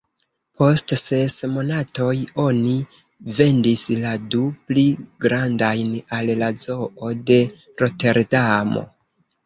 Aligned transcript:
Post 0.59 0.93
ses 1.01 1.35
monatoj, 1.57 2.13
oni 2.45 2.73
vendis 3.41 3.85
la 4.07 4.15
du 4.33 4.43
pli 4.73 4.89
grandajn 5.29 5.95
al 6.21 6.37
la 6.43 6.53
Zoo 6.69 7.15
de 7.33 7.43
Roterdamo. 7.63 8.89